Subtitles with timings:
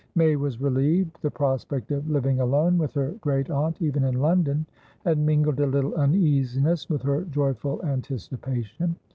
[0.15, 1.19] May was relieved.
[1.21, 4.65] The prospect of living alone with her great aunt, even in London,
[5.05, 8.95] had mingled a little uneasiness with her joyful anticipation.